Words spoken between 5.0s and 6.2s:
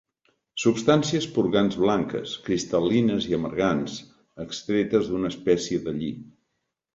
d'una espècie de lli.